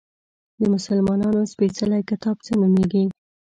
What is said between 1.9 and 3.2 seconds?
کتاب څه نومیږي؟